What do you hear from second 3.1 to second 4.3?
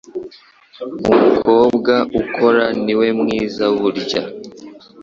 mwiza burya